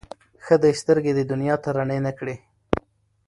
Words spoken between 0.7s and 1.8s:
سترګي دي دنیا ته